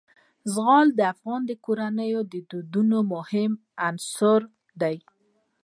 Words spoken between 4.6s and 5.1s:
دی.